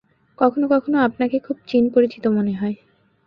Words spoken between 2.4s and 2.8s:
হয়।